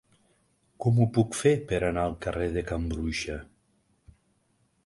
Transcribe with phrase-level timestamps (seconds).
[0.85, 3.37] Com ho puc fer per anar al carrer de Can Bruixa?